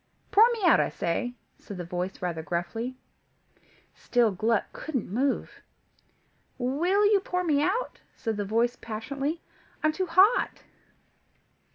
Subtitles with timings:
[0.31, 2.97] "Pour me out, I say," said the voice rather gruffly.
[3.93, 5.61] Still Gluck couldn't move.
[6.57, 9.41] "Will you pour me out?" said the voice passionately.
[9.83, 10.63] "I'm too hot."